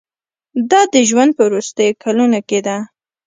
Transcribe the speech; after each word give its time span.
دا 0.71 0.81
د 0.93 0.95
ژوند 1.09 1.31
په 1.37 1.43
وروستیو 1.49 1.99
کلونو 2.03 2.39
کې 2.49 2.59
ده. 2.67 2.77